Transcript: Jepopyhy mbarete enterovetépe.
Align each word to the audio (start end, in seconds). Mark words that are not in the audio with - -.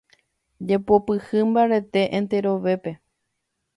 Jepopyhy 0.67 1.39
mbarete 1.49 2.01
enterovetépe. 2.17 2.91